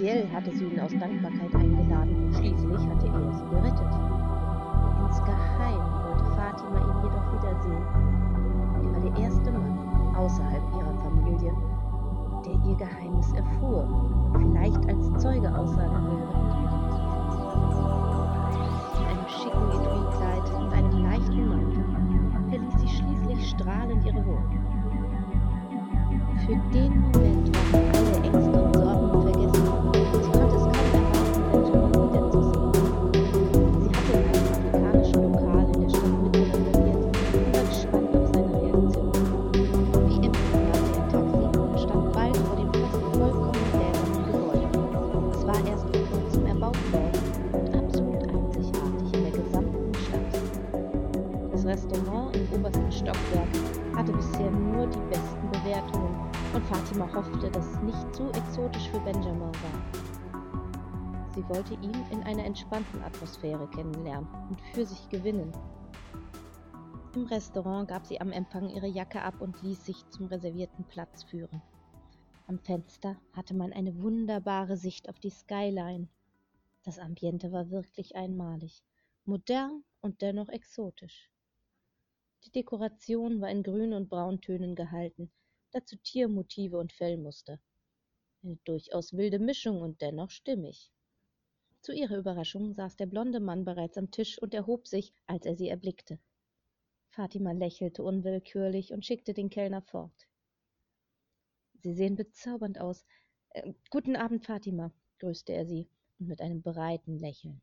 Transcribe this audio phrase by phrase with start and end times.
[0.00, 3.92] Offiziell hatte sie ihn aus Dankbarkeit eingeladen, schließlich hatte er sie gerettet.
[5.04, 7.84] Insgeheim wollte Fatima ihn jedoch wiedersehen.
[8.80, 11.52] Er war der erste Mann außerhalb ihrer Familie,
[12.46, 13.84] der ihr Geheimnis erfuhr
[14.32, 16.32] und vielleicht als Zeuge aussagen würde.
[18.96, 21.84] In einem schicken Etui-Kleid und einem leichten Mantel
[22.48, 24.60] verließ sie schließlich strahlend ihre Wohnung.
[26.46, 27.19] Für den
[62.70, 65.52] entspannten Atmosphäre kennenlernen und für sich gewinnen.
[67.16, 71.24] Im Restaurant gab sie am Empfang ihre Jacke ab und ließ sich zum reservierten Platz
[71.24, 71.60] führen.
[72.46, 76.06] Am Fenster hatte man eine wunderbare Sicht auf die Skyline.
[76.84, 78.84] Das Ambiente war wirklich einmalig,
[79.24, 81.28] modern und dennoch exotisch.
[82.44, 85.32] Die Dekoration war in Grün- und Brauntönen gehalten,
[85.72, 87.58] dazu Tiermotive und Fellmuster.
[88.44, 90.92] Eine durchaus wilde Mischung und dennoch stimmig.
[91.82, 95.56] Zu ihrer Überraschung saß der blonde Mann bereits am Tisch und erhob sich, als er
[95.56, 96.18] sie erblickte.
[97.08, 100.28] Fatima lächelte unwillkürlich und schickte den Kellner fort.
[101.82, 103.06] Sie sehen bezaubernd aus.
[103.50, 105.88] Äh, guten Abend, Fatima, grüßte er sie
[106.18, 107.60] und mit einem breiten Lächeln.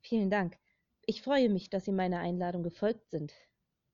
[0.00, 0.58] Vielen Dank.
[1.06, 3.32] Ich freue mich, dass Sie meiner Einladung gefolgt sind,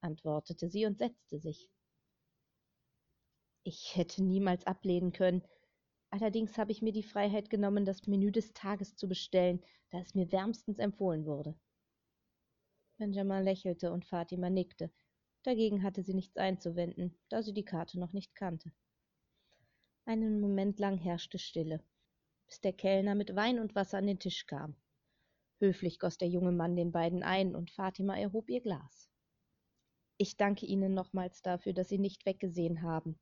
[0.01, 1.69] antwortete sie und setzte sich.
[3.63, 5.43] Ich hätte niemals ablehnen können.
[6.11, 10.15] Allerdings habe ich mir die Freiheit genommen, das Menü des Tages zu bestellen, da es
[10.15, 11.55] mir wärmstens empfohlen wurde.
[12.99, 14.91] Benjamin lächelte und Fatima nickte.
[15.45, 18.73] Dagegen hatte sie nichts einzuwenden, da sie die Karte noch nicht kannte.
[20.05, 21.83] Einen Moment lang herrschte Stille,
[22.47, 24.75] bis der Kellner mit Wein und Wasser an den Tisch kam.
[25.61, 29.09] Höflich goss der junge Mann den beiden ein, und Fatima erhob ihr Glas.
[30.17, 33.19] Ich danke Ihnen nochmals dafür, dass Sie nicht weggesehen haben,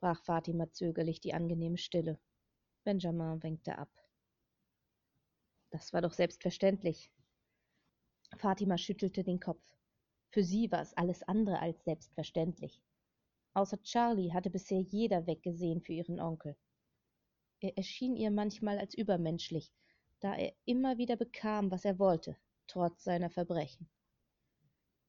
[0.00, 2.18] brach Fatima zögerlich die angenehme Stille.
[2.84, 3.90] Benjamin winkte ab.
[5.70, 7.12] Das war doch selbstverständlich.
[8.36, 9.62] Fatima schüttelte den Kopf.
[10.30, 12.82] Für sie war es alles andere als selbstverständlich.
[13.54, 16.56] Außer Charlie hatte bisher jeder weggesehen für ihren Onkel.
[17.60, 19.70] Er erschien ihr manchmal als übermenschlich,
[20.20, 23.90] da er immer wieder bekam, was er wollte, trotz seiner Verbrechen.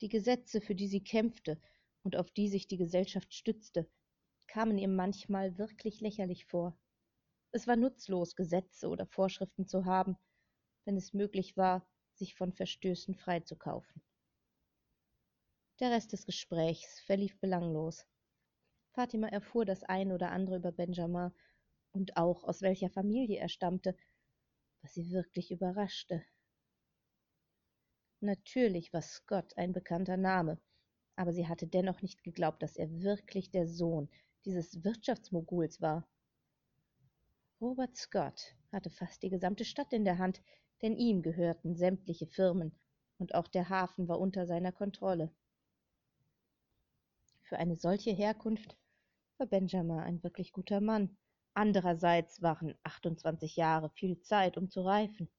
[0.01, 1.61] Die Gesetze, für die sie kämpfte
[2.03, 3.87] und auf die sich die Gesellschaft stützte,
[4.51, 6.77] kamen ihr manchmal wirklich lächerlich vor.
[7.51, 10.17] Es war nutzlos, Gesetze oder Vorschriften zu haben,
[10.83, 14.03] wenn es möglich war, sich von Verstößen freizukaufen.
[15.79, 18.05] Der Rest des Gesprächs verlief belanglos.
[18.91, 21.31] Fatima erfuhr das ein oder andere über Benjamin
[21.93, 23.95] und auch aus welcher Familie er stammte,
[24.81, 26.25] was sie wirklich überraschte.
[28.19, 30.59] Natürlich war Scott ein bekannter Name,
[31.15, 34.09] aber sie hatte dennoch nicht geglaubt, dass er wirklich der Sohn
[34.45, 36.07] dieses Wirtschaftsmoguls war.
[37.59, 40.41] Robert Scott hatte fast die gesamte Stadt in der Hand,
[40.81, 42.71] denn ihm gehörten sämtliche Firmen,
[43.17, 45.31] und auch der Hafen war unter seiner Kontrolle.
[47.43, 48.77] Für eine solche Herkunft
[49.37, 51.17] war Benjamin ein wirklich guter Mann.
[51.53, 55.29] Andererseits waren 28 Jahre viel Zeit, um zu reifen.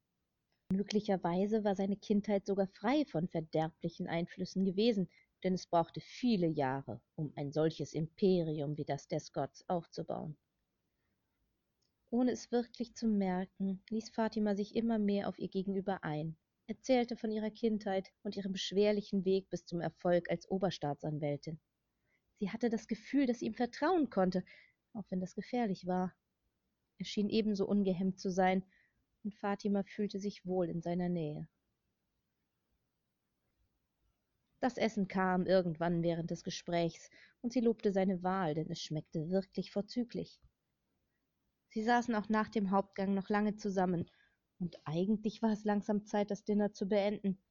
[0.71, 5.09] Möglicherweise war seine Kindheit sogar frei von verderblichen Einflüssen gewesen,
[5.43, 10.37] denn es brauchte viele Jahre, um ein solches Imperium wie das der Scots aufzubauen.
[12.11, 16.37] Ohne es wirklich zu merken, ließ Fatima sich immer mehr auf ihr Gegenüber ein,
[16.67, 21.59] erzählte von ihrer Kindheit und ihrem beschwerlichen Weg bis zum Erfolg als Oberstaatsanwältin.
[22.38, 24.45] Sie hatte das Gefühl, dass sie ihm vertrauen konnte,
[24.95, 26.15] auch wenn das gefährlich war.
[26.99, 28.65] Er schien ebenso ungehemmt zu sein,
[29.25, 31.49] und Fatima fühlte sich wohl in seiner Nähe.
[34.62, 37.11] Das Essen kam irgendwann während des Gesprächs,
[37.41, 40.41] und sie lobte seine Wahl, denn es schmeckte wirklich vorzüglich.
[41.70, 44.09] Sie saßen auch nach dem Hauptgang noch lange zusammen,
[44.61, 47.43] und eigentlich war es langsam Zeit, das Dinner zu beenden,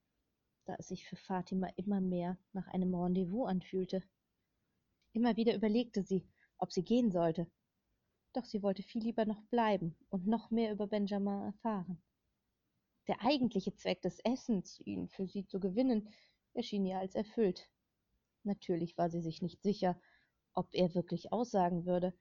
[0.64, 4.02] da es sich für Fatima immer mehr nach einem Rendezvous anfühlte.
[5.12, 6.26] Immer wieder überlegte sie,
[6.60, 7.52] ob sie gehen sollte,
[8.32, 12.02] doch sie wollte viel lieber noch bleiben und noch mehr über Benjamin erfahren.
[13.08, 16.08] Der eigentliche Zweck des Essens, ihn für sie zu gewinnen,
[16.54, 17.70] erschien ihr als erfüllt.
[18.44, 20.00] Natürlich war sie sich nicht sicher,
[20.54, 22.14] ob er wirklich aussagen würde,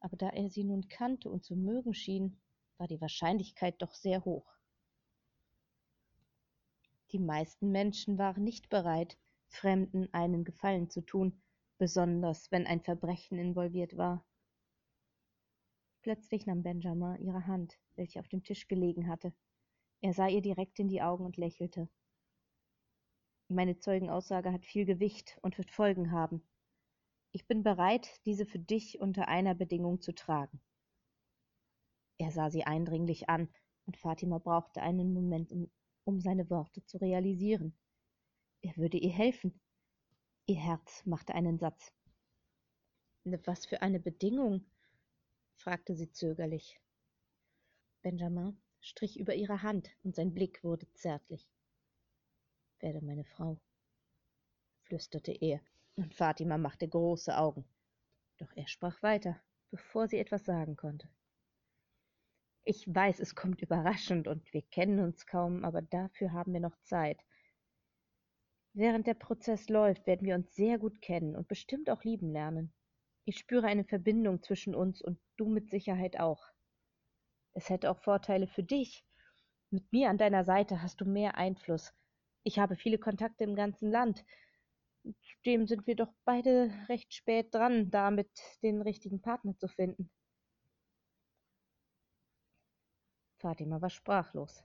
[0.00, 2.40] aber da er sie nun kannte und zu mögen schien,
[2.78, 4.56] war die Wahrscheinlichkeit doch sehr hoch.
[7.12, 9.18] Die meisten Menschen waren nicht bereit,
[9.48, 11.42] Fremden einen Gefallen zu tun,
[11.76, 14.24] besonders wenn ein Verbrechen involviert war.
[16.02, 19.34] Plötzlich nahm Benjamin ihre Hand, welche auf dem Tisch gelegen hatte.
[20.00, 21.88] Er sah ihr direkt in die Augen und lächelte.
[23.52, 26.40] Meine Zeugenaussage hat viel Gewicht und wird Folgen haben.
[27.32, 30.60] Ich bin bereit, diese für dich unter einer Bedingung zu tragen.
[32.18, 33.48] Er sah sie eindringlich an,
[33.86, 35.68] und Fatima brauchte einen Moment, um,
[36.04, 37.76] um seine Worte zu realisieren.
[38.62, 39.60] Er würde ihr helfen.
[40.46, 41.92] Ihr Herz machte einen Satz.
[43.24, 44.64] Was für eine Bedingung?
[45.56, 46.80] fragte sie zögerlich.
[48.02, 51.50] Benjamin strich über ihre Hand, und sein Blick wurde zärtlich.
[52.80, 53.58] Werde meine Frau,
[54.84, 55.60] flüsterte er,
[55.96, 57.64] und Fatima machte große Augen.
[58.38, 59.38] Doch er sprach weiter,
[59.70, 61.08] bevor sie etwas sagen konnte.
[62.64, 66.76] Ich weiß, es kommt überraschend und wir kennen uns kaum, aber dafür haben wir noch
[66.82, 67.20] Zeit.
[68.72, 72.72] Während der Prozess läuft, werden wir uns sehr gut kennen und bestimmt auch lieben lernen.
[73.24, 76.42] Ich spüre eine Verbindung zwischen uns und du mit Sicherheit auch.
[77.52, 79.04] Es hätte auch Vorteile für dich.
[79.70, 81.92] Mit mir an deiner Seite hast du mehr Einfluss.
[82.42, 84.24] Ich habe viele Kontakte im ganzen Land.
[85.22, 88.30] Zudem sind wir doch beide recht spät dran, damit
[88.62, 90.10] den richtigen Partner zu finden.
[93.38, 94.62] Fatima war sprachlos.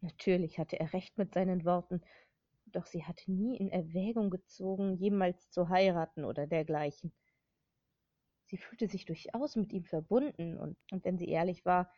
[0.00, 2.02] Natürlich hatte er recht mit seinen Worten,
[2.66, 7.12] doch sie hatte nie in Erwägung gezogen, jemals zu heiraten oder dergleichen.
[8.46, 11.90] Sie fühlte sich durchaus mit ihm verbunden, und, und wenn sie ehrlich war,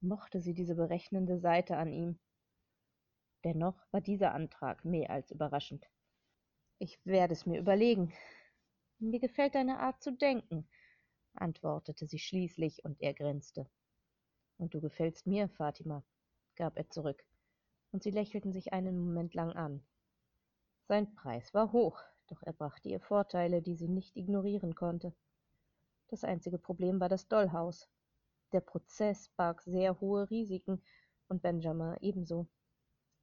[0.00, 2.18] mochte sie diese berechnende Seite an ihm.
[3.48, 5.86] Dennoch war dieser Antrag mehr als überraschend.
[6.78, 8.12] Ich werde es mir überlegen.
[8.98, 10.68] Mir gefällt deine Art zu denken,
[11.32, 13.66] antwortete sie schließlich, und er grinste.
[14.58, 16.04] Und du gefällst mir, Fatima,
[16.56, 17.24] gab er zurück,
[17.90, 19.82] und sie lächelten sich einen Moment lang an.
[20.86, 25.14] Sein Preis war hoch, doch er brachte ihr Vorteile, die sie nicht ignorieren konnte.
[26.08, 27.88] Das einzige Problem war das Dollhaus.
[28.52, 30.82] Der Prozess barg sehr hohe Risiken
[31.28, 32.46] und Benjamin ebenso.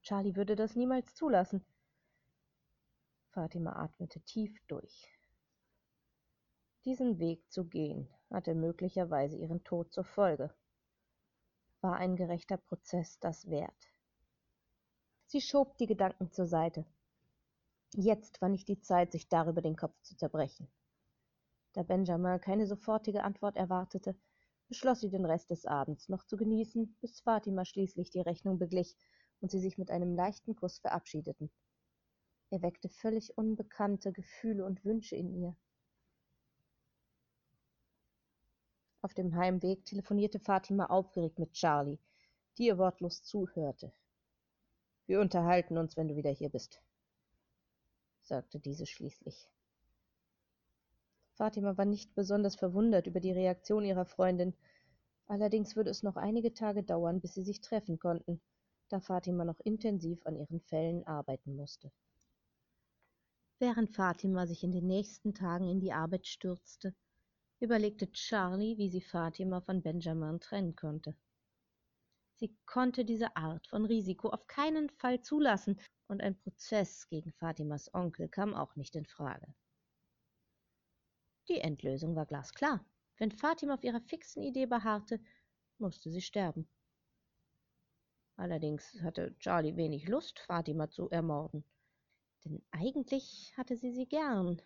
[0.06, 1.66] Charlie würde das niemals zulassen.
[3.32, 5.10] Fatima atmete tief durch.
[6.84, 10.54] Diesen Weg zu gehen, hatte möglicherweise ihren Tod zur Folge.
[11.82, 13.90] War ein gerechter Prozess das wert?
[15.26, 16.86] Sie schob die Gedanken zur Seite.
[17.96, 20.68] Jetzt war nicht die Zeit, sich darüber den Kopf zu zerbrechen.
[21.74, 24.16] Da Benjamin keine sofortige Antwort erwartete,
[24.68, 28.96] beschloss sie den Rest des Abends noch zu genießen, bis Fatima schließlich die Rechnung beglich
[29.42, 31.50] und sie sich mit einem leichten Kuss verabschiedeten.
[32.50, 35.56] Er weckte völlig unbekannte Gefühle und Wünsche in ihr.
[39.02, 42.00] Auf dem Heimweg telefonierte Fatima aufgeregt mit Charlie,
[42.58, 43.92] die ihr wortlos zuhörte.
[45.06, 46.82] Wir unterhalten uns, wenn du wieder hier bist,
[48.24, 49.48] sagte diese schließlich.
[51.36, 54.56] Fatima war nicht besonders verwundert über die Reaktion ihrer Freundin.
[55.28, 58.42] Allerdings würde es noch einige Tage dauern, bis sie sich treffen konnten,
[58.90, 61.92] da Fatima noch intensiv an ihren Fällen arbeiten musste.
[63.60, 66.94] Während Fatima sich in den nächsten Tagen in die Arbeit stürzte,
[67.60, 71.16] überlegte Charlie, wie sie Fatima von Benjamin trennen konnte.
[72.36, 77.92] Sie konnte diese Art von Risiko auf keinen Fall zulassen, und ein Prozess gegen Fatimas
[77.94, 79.48] Onkel kam auch nicht in Frage.
[81.48, 82.86] Die Endlösung war glasklar.
[83.18, 85.20] Wenn Fatima auf ihrer fixen Idee beharrte,
[85.78, 86.68] musste sie sterben.
[88.38, 91.64] Allerdings hatte Charlie wenig Lust, Fatima zu ermorden.
[92.44, 94.62] Denn eigentlich hatte sie sie gern.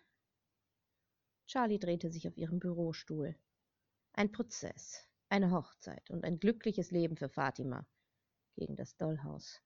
[1.46, 3.36] Charlie drehte sich auf ihrem Bürostuhl.
[4.12, 7.86] Ein Prozess, eine Hochzeit und ein glückliches Leben für Fatima
[8.56, 9.60] gegen das Dollhaus.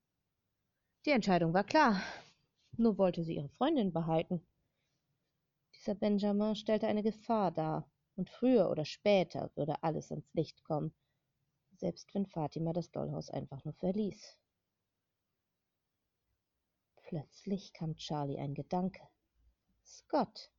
[1.07, 2.01] Die Entscheidung war klar.
[2.77, 4.47] Nur wollte sie ihre Freundin behalten.
[5.75, 10.95] Dieser Benjamin stellte eine Gefahr dar, und früher oder später würde alles ans Licht kommen,
[11.79, 14.37] selbst wenn Fatima das Dollhaus einfach nur verließ.
[17.03, 19.03] Plötzlich kam Charlie ein Gedanke.
[19.85, 20.51] Scott.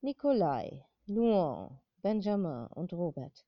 [0.00, 3.46] Nikolai, Luan, Benjamin und Robert.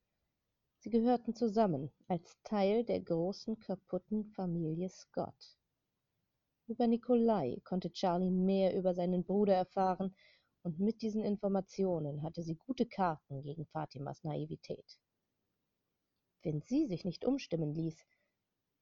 [0.78, 5.58] Sie gehörten zusammen als Teil der großen kaputten Familie Scott.
[6.66, 10.14] Über Nikolai konnte Charlie mehr über seinen Bruder erfahren,
[10.62, 14.98] und mit diesen Informationen hatte sie gute Karten gegen Fatimas Naivität.
[16.44, 18.04] Wenn sie sich nicht umstimmen ließ,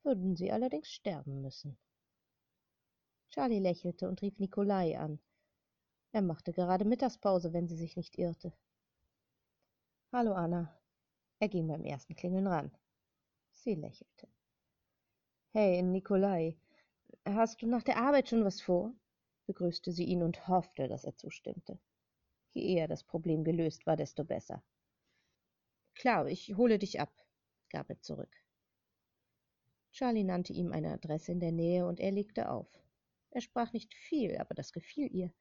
[0.02, 1.78] würden sie allerdings sterben müssen.
[3.31, 5.21] Charlie lächelte und rief Nikolai an.
[6.11, 8.52] Er machte gerade Mittagspause, wenn sie sich nicht irrte.
[10.11, 10.76] Hallo, Anna.
[11.38, 12.76] Er ging beim ersten Klingeln ran.
[13.52, 14.26] Sie lächelte.
[15.52, 16.57] Hey, Nikolai,
[17.25, 18.92] hast du nach der Arbeit schon was vor?
[19.47, 21.78] begrüßte sie ihn und hoffte, dass er zustimmte.
[22.54, 24.64] Je eher das Problem gelöst war, desto besser.
[25.95, 27.22] Klar, ich hole dich ab,
[27.73, 28.33] gab er zurück.
[29.91, 32.69] Charlie nannte ihm eine Adresse in der Nähe und er legte auf.
[33.31, 35.33] Er sprach nicht viel, aber das gefiel ihr.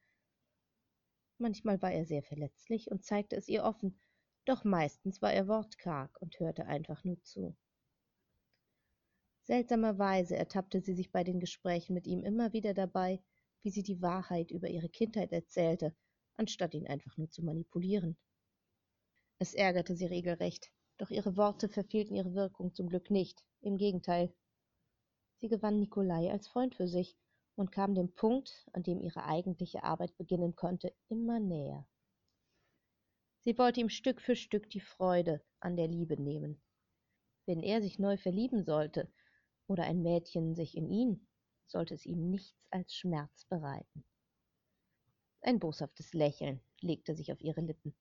[1.38, 3.98] Manchmal war er sehr verletzlich und zeigte es ihr offen,
[4.44, 7.56] doch meistens war er wortkarg und hörte einfach nur zu.
[9.44, 13.22] Seltsamerweise ertappte sie sich bei den Gesprächen mit ihm immer wieder dabei,
[13.62, 15.94] wie sie die Wahrheit über ihre Kindheit erzählte,
[16.36, 18.16] anstatt ihn einfach nur zu manipulieren.
[19.38, 20.70] Es ärgerte sie regelrecht,
[21.02, 24.32] doch ihre Worte verfehlten ihre Wirkung zum Glück nicht, im Gegenteil.
[25.40, 27.16] Sie gewann Nikolai als Freund für sich
[27.56, 31.88] und kam dem Punkt, an dem ihre eigentliche Arbeit beginnen konnte, immer näher.
[33.40, 36.62] Sie wollte ihm Stück für Stück die Freude an der Liebe nehmen.
[37.46, 39.12] Wenn er sich neu verlieben sollte,
[39.66, 41.26] oder ein Mädchen sich in ihn,
[41.66, 44.04] sollte es ihm nichts als Schmerz bereiten.
[45.40, 47.92] Ein boshaftes Lächeln legte sich auf ihre Lippen.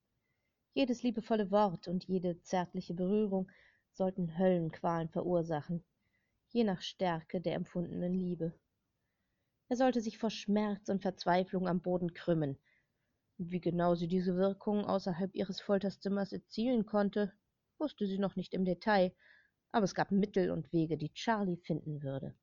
[0.73, 3.51] Jedes liebevolle Wort und jede zärtliche Berührung
[3.91, 5.83] sollten Höllenqualen verursachen,
[6.49, 8.53] je nach Stärke der empfundenen Liebe.
[9.67, 12.57] Er sollte sich vor Schmerz und Verzweiflung am Boden krümmen.
[13.37, 17.33] Wie genau sie diese Wirkung außerhalb ihres Folterzimmers erzielen konnte,
[17.77, 19.13] wusste sie noch nicht im Detail,
[19.71, 22.33] aber es gab Mittel und Wege, die Charlie finden würde.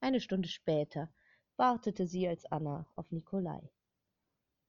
[0.00, 1.12] Eine Stunde später
[1.56, 3.70] wartete sie als Anna auf Nikolai.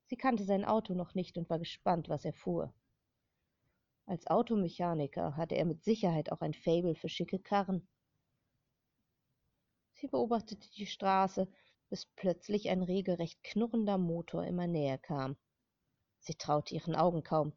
[0.09, 2.73] Sie kannte sein Auto noch nicht und war gespannt, was er fuhr.
[4.07, 7.87] Als Automechaniker hatte er mit Sicherheit auch ein Fabel für schicke Karren.
[9.93, 11.47] Sie beobachtete die Straße,
[11.89, 15.37] bis plötzlich ein regelrecht knurrender Motor immer näher kam.
[16.17, 17.53] Sie traute ihren Augen kaum.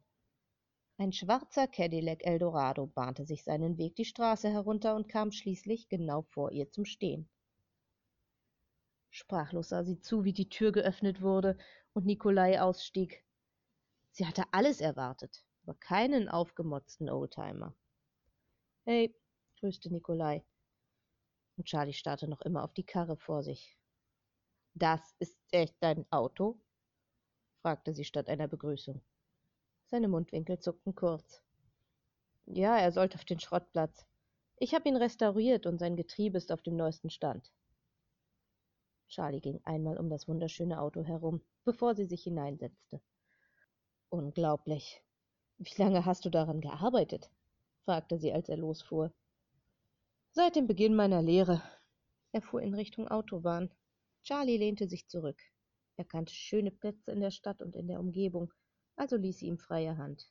[0.97, 6.21] Ein schwarzer Cadillac Eldorado bahnte sich seinen Weg die Straße herunter und kam schließlich genau
[6.21, 7.27] vor ihr zum Stehen.
[9.09, 11.57] Sprachlos sah sie zu, wie die Tür geöffnet wurde
[11.93, 13.23] und Nikolai ausstieg.
[14.11, 17.73] Sie hatte alles erwartet, aber keinen aufgemotzten Oldtimer.
[18.85, 19.15] Hey,
[19.59, 20.43] grüßte Nikolai.
[21.57, 23.77] Und Charlie starrte noch immer auf die Karre vor sich.
[24.73, 26.59] Das ist echt dein Auto?
[27.61, 29.01] fragte sie statt einer Begrüßung.
[29.85, 31.41] Seine Mundwinkel zuckten kurz.
[32.45, 34.05] Ja, er sollte auf den Schrottplatz.
[34.57, 37.51] Ich habe ihn restauriert und sein Getriebe ist auf dem neuesten Stand.
[39.13, 42.99] Charlie ging einmal um das wunderschöne Auto herum, bevor sie sich hineinsetzte.
[44.09, 45.03] Unglaublich.
[45.59, 47.29] Wie lange hast du daran gearbeitet?
[47.85, 49.13] fragte sie, als er losfuhr.
[50.31, 51.61] Seit dem Beginn meiner Lehre.
[52.31, 53.69] Er fuhr in Richtung Autobahn.
[54.23, 55.39] Charlie lehnte sich zurück.
[55.95, 58.51] Er kannte schöne Plätze in der Stadt und in der Umgebung,
[58.95, 60.27] also ließ sie ihm freie Hand.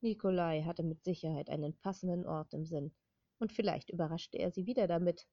[0.00, 2.94] Nikolai hatte mit Sicherheit einen passenden Ort im Sinn,
[3.38, 5.26] und vielleicht überraschte er sie wieder damit.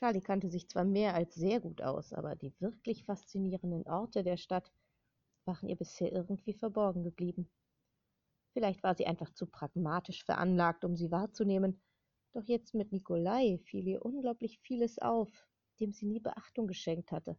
[0.00, 4.38] Charlie kannte sich zwar mehr als sehr gut aus, aber die wirklich faszinierenden Orte der
[4.38, 4.72] Stadt
[5.44, 7.50] waren ihr bisher irgendwie verborgen geblieben.
[8.54, 11.82] Vielleicht war sie einfach zu pragmatisch veranlagt, um sie wahrzunehmen,
[12.32, 15.46] doch jetzt mit Nikolai fiel ihr unglaublich vieles auf,
[15.80, 17.38] dem sie nie Beachtung geschenkt hatte.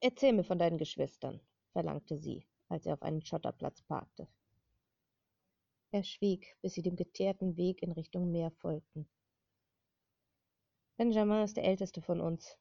[0.00, 1.40] Erzähl mir von deinen Geschwistern,
[1.72, 4.28] verlangte sie, als er auf einen Schotterplatz parkte.
[5.92, 9.08] Er schwieg, bis sie dem geteerten Weg in Richtung Meer folgten.
[11.00, 12.58] Benjamin ist der älteste von uns.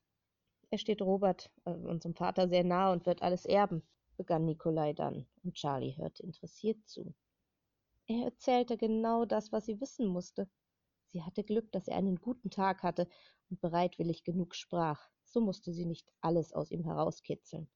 [0.69, 3.83] Er steht Robert, äh, unserem Vater, sehr nah und wird alles erben,
[4.15, 7.13] begann Nikolai dann, und Charlie hörte interessiert zu.
[8.07, 10.49] Er erzählte genau das, was sie wissen musste.
[11.07, 13.09] Sie hatte Glück, dass er einen guten Tag hatte
[13.49, 17.67] und bereitwillig genug sprach so musste sie nicht alles aus ihm herauskitzeln.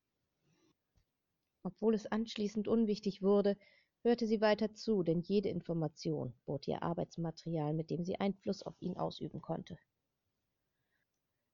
[1.63, 3.57] Obwohl es anschließend unwichtig wurde,
[4.01, 8.81] hörte sie weiter zu, denn jede Information bot ihr Arbeitsmaterial, mit dem sie Einfluss auf
[8.81, 9.77] ihn ausüben konnte.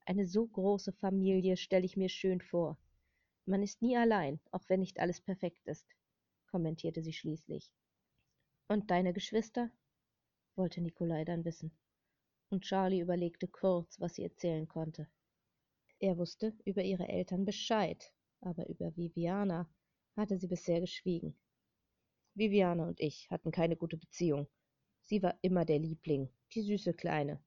[0.09, 2.79] Eine so große Familie stelle ich mir schön vor.
[3.45, 5.85] Man ist nie allein, auch wenn nicht alles perfekt ist,
[6.47, 7.71] kommentierte sie schließlich.
[8.67, 9.69] Und deine Geschwister?
[10.55, 11.77] wollte Nikolai dann wissen.
[12.49, 15.07] Und Charlie überlegte kurz, was sie erzählen konnte.
[15.99, 18.11] Er wusste über ihre Eltern Bescheid,
[18.41, 19.69] aber über Viviana
[20.15, 21.37] hatte sie bisher geschwiegen.
[22.33, 24.47] Viviana und ich hatten keine gute Beziehung.
[25.03, 27.39] Sie war immer der Liebling, die süße Kleine.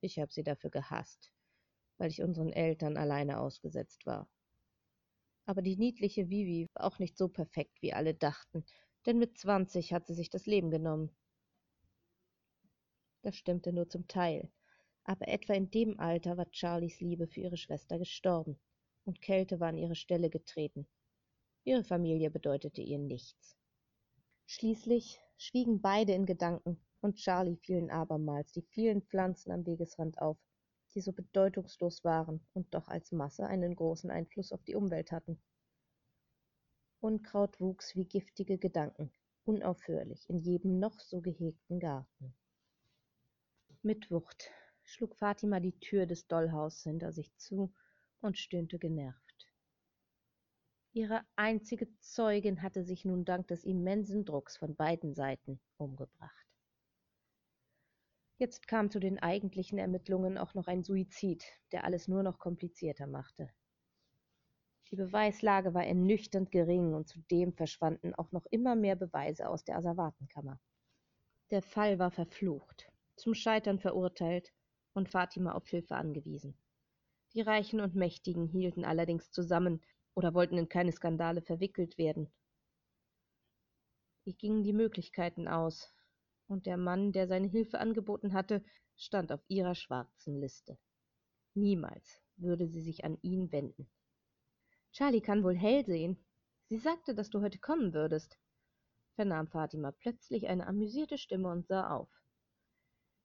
[0.00, 1.30] Ich habe sie dafür gehasst,
[1.98, 4.28] weil ich unseren Eltern alleine ausgesetzt war.
[5.46, 8.64] Aber die niedliche Vivi war auch nicht so perfekt, wie alle dachten,
[9.06, 11.10] denn mit zwanzig hat sie sich das Leben genommen.
[13.22, 14.50] Das stimmte nur zum Teil.
[15.06, 18.58] aber etwa in dem Alter war Charlies Liebe für ihre Schwester gestorben,
[19.04, 20.86] und Kälte war an ihre Stelle getreten.
[21.62, 23.56] Ihre Familie bedeutete ihr nichts.
[24.46, 30.38] Schließlich schwiegen beide in Gedanken, und Charlie fielen abermals die vielen Pflanzen am Wegesrand auf,
[30.96, 35.38] die so bedeutungslos waren und doch als Masse einen großen Einfluss auf die Umwelt hatten.
[37.00, 39.12] Unkraut wuchs wie giftige Gedanken,
[39.44, 42.34] unaufhörlich in jedem noch so gehegten Garten.
[43.82, 44.50] Mit Wucht
[44.84, 47.74] schlug Fatima die Tür des Dollhauses hinter sich zu
[48.22, 49.52] und stöhnte genervt.
[50.94, 56.55] Ihre einzige Zeugin hatte sich nun dank des immensen Drucks von beiden Seiten umgebracht.
[58.38, 63.06] Jetzt kam zu den eigentlichen Ermittlungen auch noch ein Suizid, der alles nur noch komplizierter
[63.06, 63.50] machte.
[64.90, 69.76] Die Beweislage war ernüchternd gering und zudem verschwanden auch noch immer mehr Beweise aus der
[69.78, 70.60] Asservatenkammer.
[71.50, 74.52] Der Fall war verflucht, zum Scheitern verurteilt
[74.92, 76.58] und Fatima auf Hilfe angewiesen.
[77.32, 79.80] Die Reichen und Mächtigen hielten allerdings zusammen
[80.14, 82.30] oder wollten in keine Skandale verwickelt werden.
[84.24, 85.95] Wie gingen die Möglichkeiten aus,
[86.48, 88.62] und der Mann, der seine Hilfe angeboten hatte,
[88.96, 90.78] stand auf ihrer schwarzen Liste.
[91.54, 93.88] Niemals würde sie sich an ihn wenden.
[94.92, 96.16] Charlie kann wohl hell sehen.
[96.68, 98.38] Sie sagte, dass du heute kommen würdest,
[99.14, 102.08] vernahm Fatima plötzlich eine amüsierte Stimme und sah auf.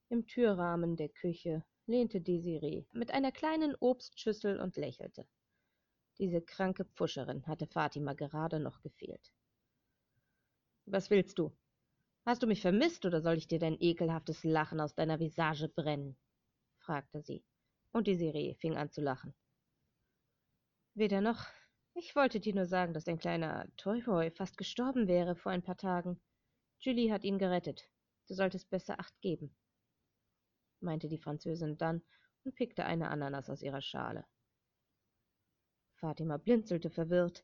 [0.09, 5.25] Im Türrahmen der Küche lehnte Desiree mit einer kleinen Obstschüssel und lächelte.
[6.17, 9.33] Diese kranke Pfuscherin hatte Fatima gerade noch gefehlt.
[10.85, 11.51] Was willst du?
[12.25, 16.17] Hast du mich vermisst, oder soll ich dir dein ekelhaftes Lachen aus deiner Visage brennen?
[16.77, 17.43] fragte sie,
[17.91, 19.33] und die Serie fing an zu lachen.
[20.93, 21.45] Weder noch.
[21.93, 25.77] Ich wollte dir nur sagen, dass dein kleiner Toyboy fast gestorben wäre vor ein paar
[25.77, 26.21] Tagen.
[26.79, 27.89] Julie hat ihn gerettet.
[28.27, 29.55] Du solltest besser Acht geben,
[30.79, 32.01] meinte die Französin dann
[32.43, 34.25] und pickte eine Ananas aus ihrer Schale.
[35.95, 37.43] Fatima blinzelte verwirrt.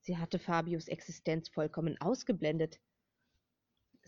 [0.00, 2.80] Sie hatte Fabius Existenz vollkommen ausgeblendet.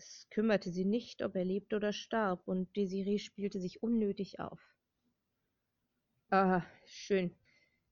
[0.05, 4.59] Es kümmerte sie nicht, ob er lebte oder starb, und Desiree spielte sich unnötig auf.
[6.29, 7.33] Ah, schön.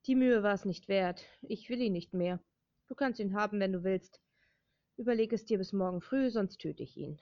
[0.06, 1.24] Die Mühe war es nicht wert.
[1.40, 2.42] Ich will ihn nicht mehr.
[2.88, 4.20] Du kannst ihn haben, wenn du willst.
[4.96, 7.18] Überleg es dir bis morgen früh, sonst töte ich ihn,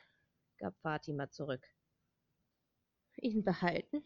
[0.58, 1.64] gab Fatima zurück.
[3.16, 4.02] Ihn behalten?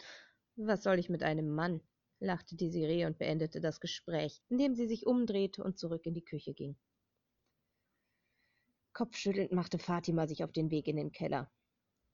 [0.57, 1.81] Was soll ich mit einem Mann?
[2.21, 6.53] lachte Desiree und beendete das Gespräch, indem sie sich umdrehte und zurück in die Küche
[6.53, 6.77] ging.
[8.95, 11.51] Kopfschüttelnd machte Fatima sich auf den Weg in den Keller.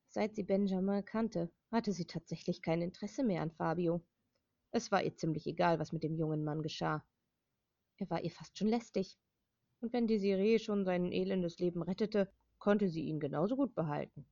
[0.08, 4.02] Seit sie Benjamin kannte, hatte sie tatsächlich kein Interesse mehr an Fabio.
[4.70, 7.04] Es war ihr ziemlich egal, was mit dem jungen Mann geschah.
[7.98, 9.18] Er war ihr fast schon lästig.
[9.80, 14.26] Und wenn Desiree schon sein elendes Leben rettete, konnte sie ihn genauso gut behalten.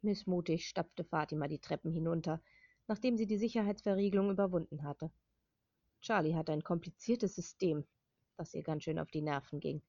[0.00, 2.42] Missmutig stapfte Fatima die Treppen hinunter,
[2.88, 5.12] nachdem sie die Sicherheitsverriegelung überwunden hatte.
[6.00, 7.86] Charlie hatte ein kompliziertes System,
[8.36, 9.82] das ihr ganz schön auf die Nerven ging.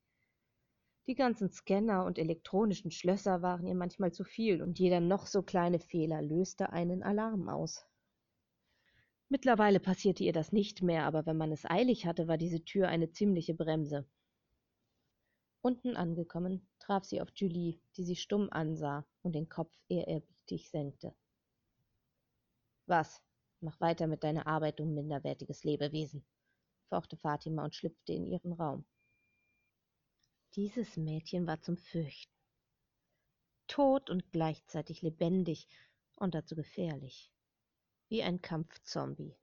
[1.05, 5.43] Die ganzen Scanner und elektronischen Schlösser waren ihr manchmal zu viel, und jeder noch so
[5.43, 7.85] kleine Fehler löste einen Alarm aus.
[9.27, 12.87] Mittlerweile passierte ihr das nicht mehr, aber wenn man es eilig hatte, war diese Tür
[12.87, 14.07] eine ziemliche Bremse.
[15.61, 21.13] Unten angekommen, traf sie auf Julie, die sie stumm ansah und den Kopf ehrerbietig senkte.
[22.85, 23.21] Was?
[23.59, 26.25] Mach weiter mit deiner Arbeit, du minderwertiges Lebewesen,
[26.89, 28.85] fauchte Fatima und schlüpfte in ihren Raum.
[30.55, 32.31] Dieses Mädchen war zum Fürchten.
[33.65, 35.67] Tot und gleichzeitig lebendig
[36.17, 37.31] und dazu gefährlich.
[38.07, 39.35] Wie ein Kampfzombie.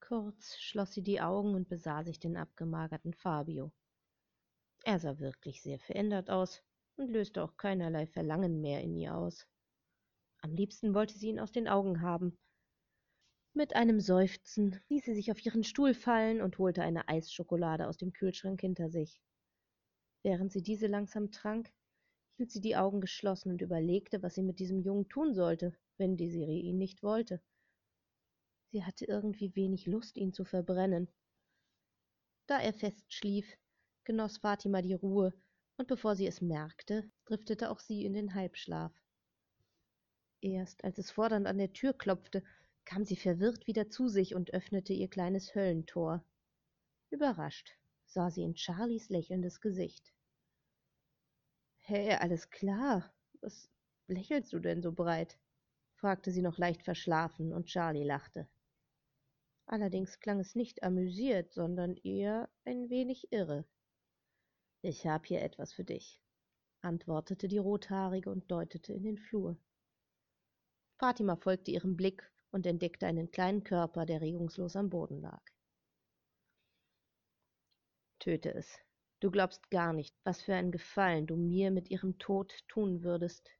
[0.00, 3.72] Kurz schloss sie die Augen und besah sich den abgemagerten Fabio.
[4.84, 6.62] Er sah wirklich sehr verändert aus
[6.96, 9.46] und löste auch keinerlei Verlangen mehr in ihr aus.
[10.42, 12.36] Am liebsten wollte sie ihn aus den Augen haben.
[13.54, 17.96] Mit einem Seufzen ließ sie sich auf ihren Stuhl fallen und holte eine Eisschokolade aus
[17.96, 19.22] dem Kühlschrank hinter sich.
[20.24, 21.70] Während sie diese langsam trank,
[22.38, 26.16] hielt sie die Augen geschlossen und überlegte, was sie mit diesem Jungen tun sollte, wenn
[26.16, 27.42] Desiree ihn nicht wollte.
[28.72, 31.08] Sie hatte irgendwie wenig Lust, ihn zu verbrennen.
[32.46, 33.46] Da er fest schlief,
[34.04, 35.34] genoss Fatima die Ruhe,
[35.76, 38.92] und bevor sie es merkte, driftete auch sie in den Halbschlaf.
[40.40, 42.42] Erst als es fordernd an der Tür klopfte,
[42.86, 46.24] kam sie verwirrt wieder zu sich und öffnete ihr kleines Höllentor.
[47.10, 47.76] Überrascht
[48.14, 50.12] sah sie in Charlies lächelndes Gesicht.
[51.80, 53.12] Hey, alles klar.
[53.40, 53.68] Was
[54.06, 55.38] lächelst du denn so breit?
[55.96, 58.48] fragte sie noch leicht verschlafen, und Charlie lachte.
[59.66, 63.64] Allerdings klang es nicht amüsiert, sondern eher ein wenig irre.
[64.82, 66.20] Ich hab hier etwas für dich,
[66.82, 69.56] antwortete die Rothaarige und deutete in den Flur.
[70.98, 75.53] Fatima folgte ihrem Blick und entdeckte einen kleinen Körper, der regungslos am Boden lag.
[78.24, 78.78] Töte es.
[79.20, 83.50] Du glaubst gar nicht, was für einen Gefallen du mir mit ihrem Tod tun würdest.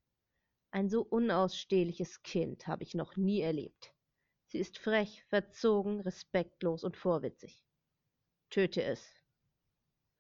[0.71, 3.93] Ein so unausstehliches Kind habe ich noch nie erlebt.
[4.47, 7.63] Sie ist frech, verzogen, respektlos und vorwitzig.
[8.49, 9.07] Töte es,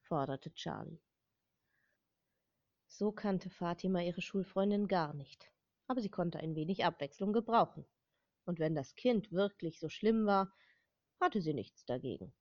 [0.03, 1.01] forderte Charlie.
[2.87, 5.51] So kannte Fatima ihre Schulfreundin gar nicht,
[5.87, 7.87] aber sie konnte ein wenig Abwechslung gebrauchen.
[8.45, 10.55] Und wenn das Kind wirklich so schlimm war,
[11.19, 12.35] hatte sie nichts dagegen.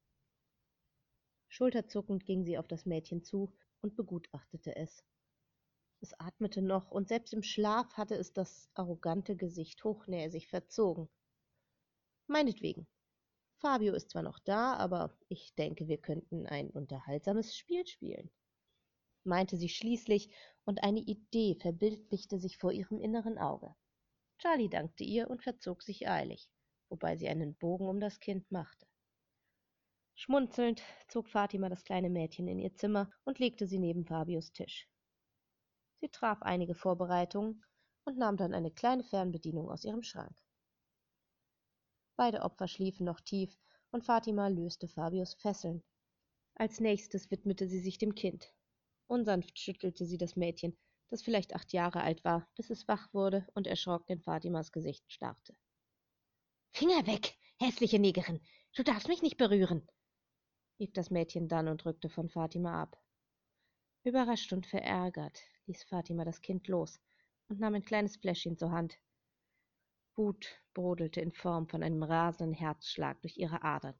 [1.54, 5.04] Schulterzuckend ging sie auf das Mädchen zu und begutachtete es.
[6.02, 11.10] Es atmete noch, und selbst im Schlaf hatte es das arrogante Gesicht hochnäsig verzogen.
[12.28, 12.88] Meinetwegen.
[13.58, 18.30] Fabio ist zwar noch da, aber ich denke, wir könnten ein unterhaltsames Spiel spielen
[19.26, 20.30] meinte sie schließlich,
[20.66, 23.76] und eine Idee verbildlichte sich vor ihrem inneren Auge.
[24.38, 26.50] Charlie dankte ihr und verzog sich eilig,
[26.90, 28.86] wobei sie einen Bogen um das Kind machte.
[30.16, 34.88] Schmunzelnd zog Fatima das kleine Mädchen in ihr Zimmer und legte sie neben Fabius Tisch.
[36.00, 37.64] Sie traf einige Vorbereitungen
[38.06, 40.38] und nahm dann eine kleine Fernbedienung aus ihrem Schrank.
[42.16, 43.58] Beide Opfer schliefen noch tief
[43.92, 45.84] und Fatima löste Fabius Fesseln.
[46.56, 48.54] Als nächstes widmete sie sich dem Kind.
[49.08, 50.78] Unsanft schüttelte sie das Mädchen,
[51.10, 55.12] das vielleicht acht Jahre alt war, bis es wach wurde und erschrocken in Fatimas Gesicht
[55.12, 55.56] starrte.
[56.72, 58.42] Finger weg, hässliche Negerin!
[58.76, 59.88] Du darfst mich nicht berühren!
[60.80, 63.02] Rief das Mädchen dann und rückte von Fatima ab.
[64.04, 67.00] Überrascht und verärgert ließ Fatima das Kind los
[67.48, 69.00] und nahm ein kleines Fläschchen zur Hand.
[70.16, 73.96] Wut brodelte in Form von einem rasenden Herzschlag durch ihre Adern,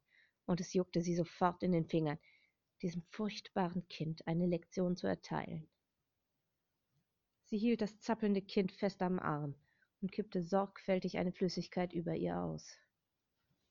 [0.46, 2.18] und es juckte sie sofort in den Fingern,
[2.82, 5.66] diesem furchtbaren Kind eine Lektion zu erteilen.
[7.44, 9.54] Sie hielt das zappelnde Kind fest am Arm
[10.00, 12.76] und kippte sorgfältig eine Flüssigkeit über ihr aus.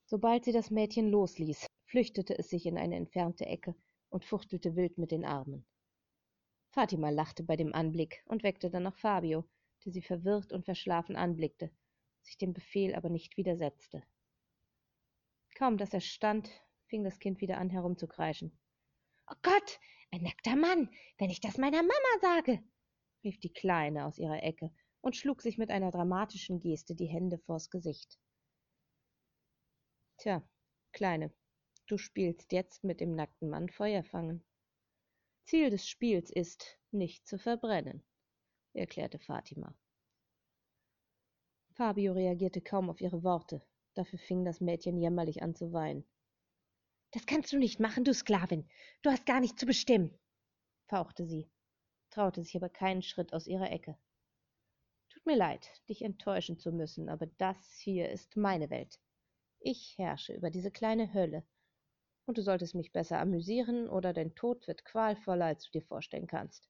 [0.06, 3.76] Sobald sie das Mädchen losließ, flüchtete es sich in eine entfernte Ecke
[4.10, 5.64] und fuchtelte wild mit den Armen.
[6.72, 9.48] Fatima lachte bei dem Anblick und weckte dann noch Fabio,
[9.86, 11.70] der sie verwirrt und verschlafen anblickte,
[12.24, 14.02] sich dem Befehl aber nicht widersetzte.
[15.54, 16.50] Kaum dass er stand,
[16.88, 18.58] fing das Kind wieder an herumzukreischen.
[19.30, 19.80] Oh Gott,
[20.10, 22.64] ein nackter Mann, wenn ich das meiner Mama sage,
[23.24, 27.38] rief die Kleine aus ihrer Ecke und schlug sich mit einer dramatischen Geste die Hände
[27.38, 28.18] vors Gesicht.
[30.18, 30.42] Tja,
[30.92, 31.32] Kleine,
[31.88, 34.44] du spielst jetzt mit dem nackten Mann Feuer fangen.
[35.46, 38.04] Ziel des Spiels ist, nicht zu verbrennen,
[38.74, 39.76] erklärte Fatima.
[41.74, 43.62] Fabio reagierte kaum auf ihre Worte,
[43.96, 46.06] dafür fing das Mädchen jämmerlich an zu weinen.
[47.12, 48.68] Das kannst du nicht machen, du Sklavin.
[49.02, 50.18] Du hast gar nicht zu bestimmen,
[50.88, 51.50] fauchte sie,
[52.10, 53.98] traute sich aber keinen Schritt aus ihrer Ecke.
[55.10, 59.00] Tut mir leid, dich enttäuschen zu müssen, aber das hier ist meine Welt.
[59.60, 61.44] Ich herrsche über diese kleine Hölle,
[62.26, 66.28] und du solltest mich besser amüsieren, oder dein Tod wird qualvoller, als du dir vorstellen
[66.28, 66.70] kannst.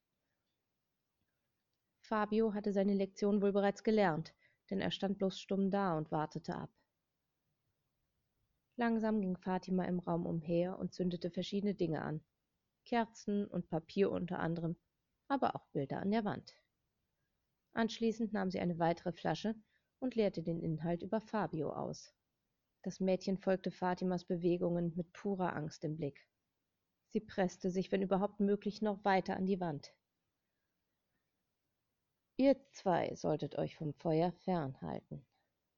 [2.01, 4.33] Fabio hatte seine Lektion wohl bereits gelernt,
[4.69, 6.69] denn er stand bloß stumm da und wartete ab.
[8.75, 12.21] Langsam ging Fatima im Raum umher und zündete verschiedene Dinge an.
[12.85, 14.75] Kerzen und Papier unter anderem,
[15.27, 16.55] aber auch Bilder an der Wand.
[17.73, 19.55] Anschließend nahm sie eine weitere Flasche
[19.99, 22.13] und leerte den Inhalt über Fabio aus.
[22.83, 26.27] Das Mädchen folgte Fatimas Bewegungen mit purer Angst im Blick.
[27.11, 29.95] Sie presste sich, wenn überhaupt möglich, noch weiter an die Wand.
[32.35, 35.25] Ihr zwei solltet euch vom Feuer fernhalten.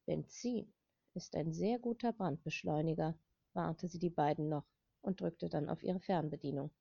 [0.06, 0.74] Benzin
[1.13, 3.20] ist ein sehr guter Brandbeschleuniger,
[3.54, 4.65] warnte sie die beiden noch
[5.02, 6.72] und drückte dann auf ihre Fernbedienung.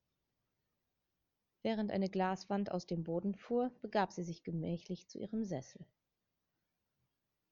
[1.61, 5.85] Während eine Glaswand aus dem Boden fuhr, begab sie sich gemächlich zu ihrem Sessel.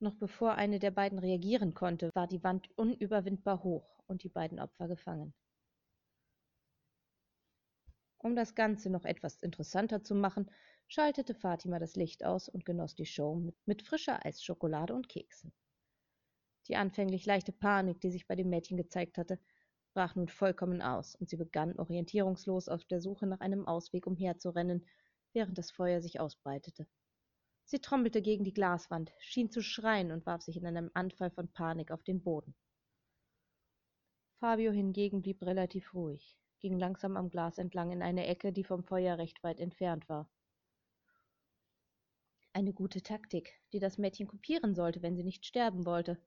[0.03, 4.59] Noch bevor eine der beiden reagieren konnte, war die Wand unüberwindbar hoch und die beiden
[4.59, 5.33] Opfer gefangen.
[8.17, 10.51] Um das Ganze noch etwas interessanter zu machen,
[10.89, 15.53] schaltete Fatima das Licht aus und genoss die Show mit, frischer Eisschokolade und Keksen.
[16.67, 19.39] Die anfänglich leichte Panik, die sich bei dem Mädchen gezeigt hatte,
[19.93, 24.85] brach nun vollkommen aus, und sie begann orientierungslos auf der Suche nach einem Ausweg umherzurennen,
[25.31, 26.87] während das Feuer sich ausbreitete.
[27.65, 31.47] Sie trommelte gegen die Glaswand, schien zu schreien und warf sich in einem Anfall von
[31.51, 32.53] Panik auf den Boden.
[34.39, 38.83] Fabio hingegen blieb relativ ruhig, ging langsam am Glas entlang in eine Ecke, die vom
[38.83, 40.29] Feuer recht weit entfernt war.
[42.51, 46.21] Eine gute Taktik, die das Mädchen kopieren sollte, wenn sie nicht sterben wollte.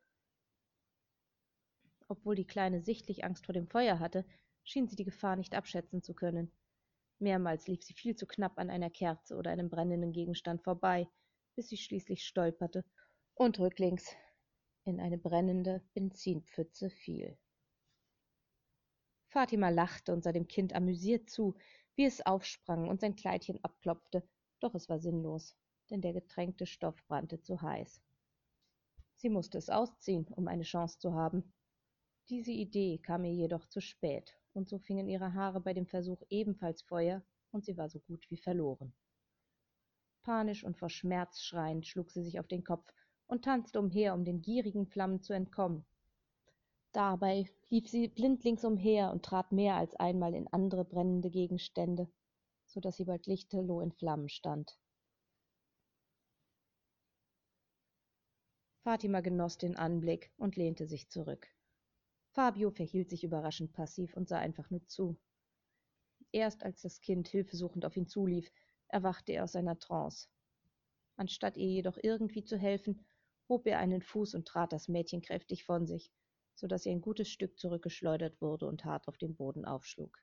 [2.08, 4.24] Obwohl die Kleine sichtlich Angst vor dem Feuer hatte,
[4.64, 6.50] schien sie die Gefahr nicht abschätzen zu können.
[7.18, 11.08] Mehrmals lief sie viel zu knapp an einer Kerze oder einem brennenden Gegenstand vorbei,
[11.56, 12.84] bis sie schließlich stolperte
[13.34, 14.14] und rücklings
[14.84, 17.36] in eine brennende Benzinpfütze fiel.
[19.28, 21.56] Fatima lachte und sah dem Kind amüsiert zu,
[21.96, 24.22] wie es aufsprang und sein Kleidchen abklopfte,
[24.60, 25.56] doch es war sinnlos,
[25.90, 28.00] denn der getränkte Stoff brannte zu heiß.
[29.16, 31.52] Sie musste es ausziehen, um eine Chance zu haben.
[32.28, 36.22] Diese Idee kam ihr jedoch zu spät, und so fingen ihre Haare bei dem Versuch
[36.28, 38.92] ebenfalls Feuer, und sie war so gut wie verloren.
[40.26, 42.92] Panisch und vor Schmerz schreiend schlug sie sich auf den Kopf
[43.28, 45.86] und tanzte umher, um den gierigen Flammen zu entkommen.
[46.90, 52.10] Dabei lief sie blindlings umher und trat mehr als einmal in andere brennende Gegenstände,
[52.64, 54.76] so dass sie bald lichterloh in Flammen stand.
[58.82, 61.46] Fatima genoss den Anblick und lehnte sich zurück.
[62.32, 65.16] Fabio verhielt sich überraschend passiv und sah einfach nur zu.
[66.32, 68.50] Erst als das Kind hilfesuchend auf ihn zulief,
[68.88, 70.28] erwachte er aus seiner Trance.
[71.16, 73.04] Anstatt ihr jedoch irgendwie zu helfen,
[73.48, 76.12] hob er einen Fuß und trat das Mädchen kräftig von sich,
[76.54, 80.18] so dass sie ein gutes Stück zurückgeschleudert wurde und hart auf dem Boden aufschlug.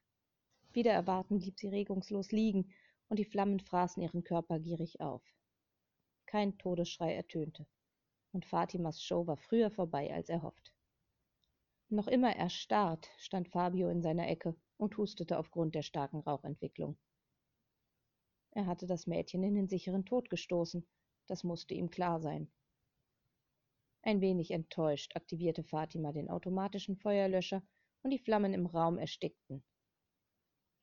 [0.71, 2.73] Wider Erwarten blieb sie regungslos liegen,
[3.09, 5.23] und die Flammen fraßen ihren Körper gierig auf.
[6.25, 7.67] Kein Todesschrei ertönte,
[8.31, 10.73] und Fatimas Show war früher vorbei als erhofft.
[11.89, 16.97] Noch immer erstarrt stand Fabio in seiner Ecke und hustete aufgrund der starken Rauchentwicklung.
[18.55, 20.85] Er hatte das Mädchen in den sicheren Tod gestoßen,
[21.27, 22.51] das musste ihm klar sein.
[24.03, 27.63] Ein wenig enttäuscht aktivierte Fatima den automatischen Feuerlöscher
[28.03, 29.63] und die Flammen im Raum erstickten.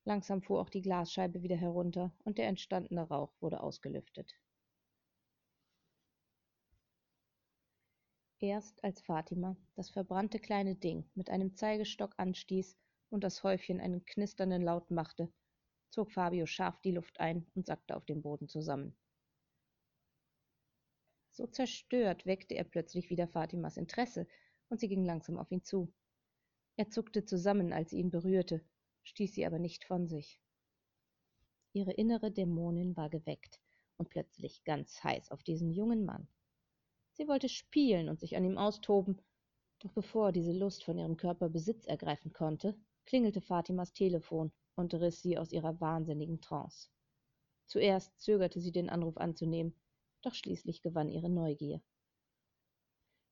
[0.05, 4.33] Langsam fuhr auch die Glasscheibe wieder herunter und der entstandene Rauch wurde ausgelüftet.
[8.41, 12.77] Erst als Fatima das verbrannte kleine Ding mit einem Zeigestock anstieß
[13.11, 15.31] und das Häufchen einen knisternden Laut machte,
[15.91, 18.97] zog Fabio scharf die Luft ein und sackte auf dem Boden zusammen.
[21.31, 24.27] So zerstört weckte er plötzlich wieder Fatimas Interesse,
[24.69, 25.93] und sie ging langsam auf ihn zu.
[26.77, 28.65] Er zuckte zusammen, als sie ihn berührte,
[29.03, 30.41] stieß sie aber nicht von sich.
[31.73, 33.61] Ihre innere Dämonin war geweckt
[33.97, 36.29] und plötzlich ganz heiß auf diesen jungen Mann.
[37.13, 39.21] Sie wollte spielen und sich an ihm austoben,
[39.81, 45.23] doch bevor diese Lust von ihrem Körper Besitz ergreifen konnte, klingelte Fatimas Telefon und riss
[45.23, 46.89] sie aus ihrer wahnsinnigen Trance.
[47.67, 49.75] Zuerst zögerte sie den Anruf anzunehmen,
[50.23, 51.81] doch schließlich gewann ihre Neugier.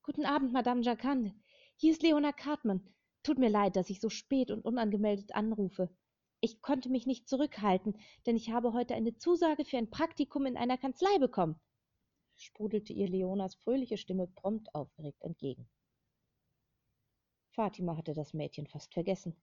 [0.03, 1.33] Guten Abend, Madame Jacquard.
[1.77, 2.87] Hier ist Leona Cartman.
[3.23, 5.91] Tut mir leid, dass ich so spät und unangemeldet anrufe.
[6.41, 10.57] Ich konnte mich nicht zurückhalten, denn ich habe heute eine Zusage für ein Praktikum in
[10.57, 11.61] einer Kanzlei bekommen,
[12.37, 15.69] sprudelte ihr Leonas fröhliche Stimme prompt aufgeregt entgegen.
[17.51, 19.37] Fatima hatte das Mädchen fast vergessen.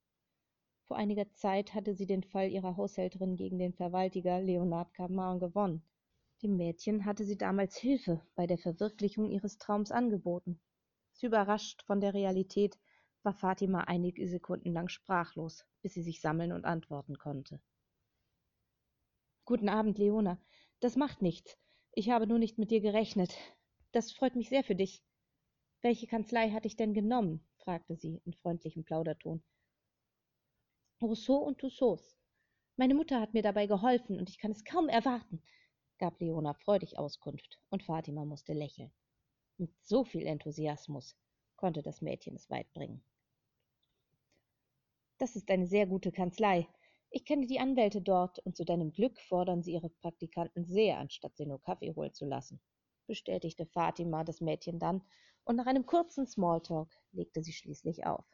[0.88, 5.84] Vor einiger Zeit hatte sie den Fall ihrer Haushälterin gegen den Verwaltiger Leonard Carmin gewonnen.
[6.44, 10.60] Dem Mädchen hatte sie damals Hilfe bei der Verwirklichung ihres Traums angeboten.
[11.22, 12.78] Überrascht von der Realität
[13.24, 17.60] war Fatima einige Sekunden lang sprachlos, bis sie sich sammeln und antworten konnte.
[19.46, 20.40] Guten Abend, Leona.
[20.82, 21.58] Das macht nichts.
[21.94, 23.36] Ich habe nur nicht mit dir gerechnet.
[23.92, 25.02] Das freut mich sehr für dich.
[25.82, 27.44] Welche Kanzlei hatte ich denn genommen?
[27.58, 29.42] fragte sie in freundlichem Plauderton.
[31.02, 32.18] Rousseau und Tussauds.
[32.78, 35.42] Meine Mutter hat mir dabei geholfen und ich kann es kaum erwarten
[35.98, 38.92] gab Leona freudig Auskunft, und Fatima musste lächeln.
[39.58, 41.16] Mit so viel Enthusiasmus
[41.56, 43.04] konnte das Mädchen es weit bringen.
[45.18, 46.68] Das ist eine sehr gute Kanzlei.
[47.10, 51.38] Ich kenne die Anwälte dort, und zu deinem Glück fordern sie ihre Praktikanten sehr, anstatt
[51.38, 52.60] sie nur Kaffee holen zu lassen,
[53.08, 55.02] bestätigte Fatima das Mädchen dann,
[55.46, 58.26] und nach einem kurzen Smalltalk legte sie schließlich auf.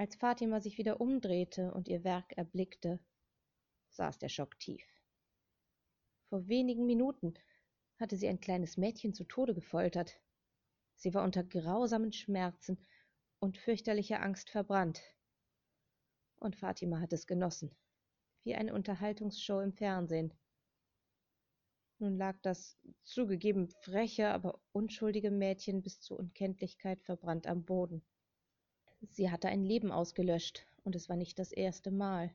[0.00, 3.00] Als Fatima sich wieder umdrehte und ihr Werk erblickte,
[3.90, 4.82] saß der Schock tief.
[6.30, 7.34] Vor wenigen Minuten
[7.98, 10.18] hatte sie ein kleines Mädchen zu Tode gefoltert.
[10.94, 12.78] Sie war unter grausamen Schmerzen
[13.40, 15.02] und fürchterlicher Angst verbrannt.
[16.38, 17.76] Und Fatima hat es genossen,
[18.44, 20.32] wie eine Unterhaltungsshow im Fernsehen.
[21.98, 28.02] Nun lag das zugegeben freche, aber unschuldige Mädchen bis zur Unkenntlichkeit verbrannt am Boden.
[29.08, 32.34] Sie hatte ein Leben ausgelöscht, und es war nicht das erste Mal.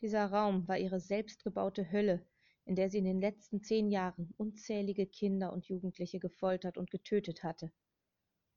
[0.00, 2.24] Dieser Raum war ihre selbstgebaute Hölle,
[2.64, 7.42] in der sie in den letzten zehn Jahren unzählige Kinder und Jugendliche gefoltert und getötet
[7.42, 7.72] hatte.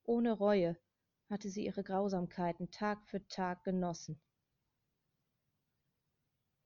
[0.03, 0.77] Ohne Reue
[1.29, 4.19] hatte sie ihre Grausamkeiten Tag für Tag genossen.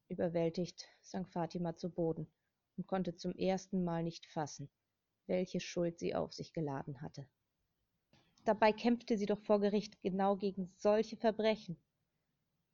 [0.10, 2.28] Überwältigt sank Fatima zu Boden
[2.78, 4.70] und konnte zum ersten Mal nicht fassen,
[5.28, 7.28] welche Schuld sie auf sich geladen hatte.
[8.45, 11.78] Dabei kämpfte sie doch vor Gericht genau gegen solche Verbrechen.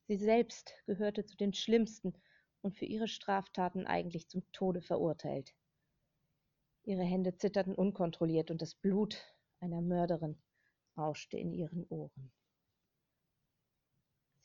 [0.08, 2.14] Sie selbst gehörte zu den schlimmsten
[2.62, 5.54] und für ihre Straftaten eigentlich zum Tode verurteilt.
[6.84, 9.18] Ihre Hände zitterten unkontrolliert und das Blut
[9.60, 10.38] einer Mörderin
[10.96, 12.32] rauschte in ihren Ohren.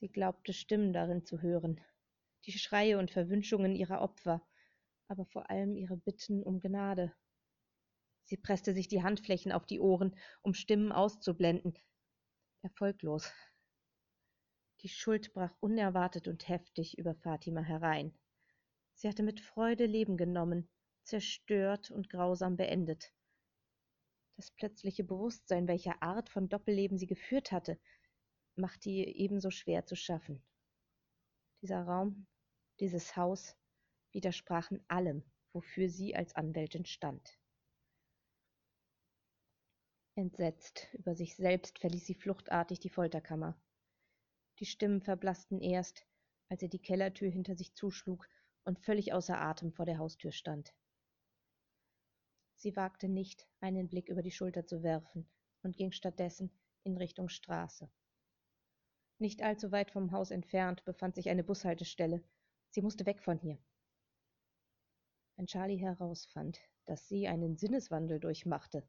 [0.00, 1.80] Sie glaubte Stimmen darin zu hören,
[2.46, 4.42] die Schreie und Verwünschungen ihrer Opfer,
[5.09, 7.12] aber vor allem ihre Bitten um Gnade.
[8.24, 11.78] Sie presste sich die Handflächen auf die Ohren, um Stimmen auszublenden.
[12.62, 13.33] Erfolglos.
[14.83, 18.14] Die Schuld brach unerwartet und heftig über Fatima herein.
[18.94, 20.68] Sie hatte mit Freude Leben genommen,
[21.04, 23.12] zerstört und grausam beendet.
[24.37, 27.78] Das plötzliche Bewusstsein, welcher Art von Doppelleben sie geführt hatte,
[28.56, 30.42] machte ihr ebenso schwer zu schaffen.
[31.62, 32.26] Dieser Raum,
[32.78, 33.56] dieses Haus
[34.12, 37.39] widersprachen allem, wofür sie als Anwältin stand.
[40.14, 43.61] Entsetzt über sich selbst verließ sie fluchtartig die Folterkammer.
[44.59, 46.05] Die Stimmen verblassten erst,
[46.49, 48.29] als er die Kellertür hinter sich zuschlug
[48.64, 50.75] und völlig außer Atem vor der Haustür stand.
[52.57, 55.31] Sie wagte nicht, einen Blick über die Schulter zu werfen
[55.62, 56.51] und ging stattdessen
[56.83, 57.90] in Richtung Straße.
[59.18, 62.23] Nicht allzu weit vom Haus entfernt befand sich eine Bushaltestelle.
[62.70, 63.59] Sie musste weg von hier.
[65.37, 68.87] Wenn Charlie herausfand, dass sie einen Sinneswandel durchmachte,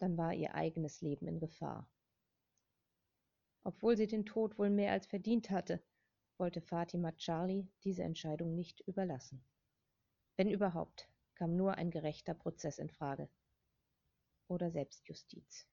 [0.00, 1.88] dann war ihr eigenes Leben in Gefahr.
[3.62, 5.82] Obwohl sie den Tod wohl mehr als verdient hatte,
[6.38, 9.44] wollte Fatima Charlie diese Entscheidung nicht überlassen.
[10.36, 13.28] Wenn überhaupt, kam nur ein gerechter Prozess in Frage.
[14.48, 15.66] Oder Selbstjustiz.